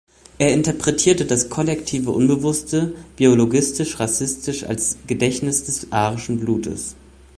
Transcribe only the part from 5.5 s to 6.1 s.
des